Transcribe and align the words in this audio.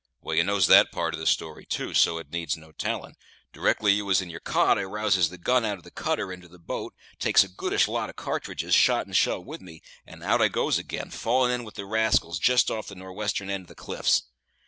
Well, 0.21 0.35
you 0.35 0.43
knows 0.43 0.65
that 0.65 0.91
part 0.91 1.13
of 1.13 1.19
the 1.19 1.27
story 1.27 1.63
too; 1.63 1.93
so 1.93 2.17
it 2.17 2.31
needs 2.31 2.57
no 2.57 2.71
telling. 2.71 3.15
Directly 3.53 3.93
you 3.93 4.03
was 4.03 4.19
in 4.19 4.31
your 4.31 4.39
cot, 4.39 4.79
I 4.79 4.83
rouses 4.83 5.29
the 5.29 5.37
gun 5.37 5.63
out 5.63 5.77
of 5.77 5.83
the 5.83 5.91
cutter 5.91 6.33
into 6.33 6.47
the 6.47 6.57
boat, 6.57 6.95
takes 7.19 7.43
a 7.43 7.47
goodish 7.47 7.87
lot 7.87 8.09
of 8.09 8.15
cartridges, 8.15 8.73
shot 8.73 9.05
and 9.05 9.15
shell 9.15 9.43
with 9.43 9.61
me, 9.61 9.83
and 10.03 10.23
out 10.23 10.41
I 10.41 10.47
goes 10.47 10.79
ag'in, 10.79 11.11
fallin' 11.11 11.51
in 11.51 11.63
with 11.63 11.75
the 11.75 11.85
rascals 11.85 12.39
just 12.39 12.71
off 12.71 12.87
the 12.87 12.95
nor' 12.95 13.13
western 13.13 13.51
end 13.51 13.65
of 13.65 13.67
the 13.67 13.75
cliffs. 13.75 14.23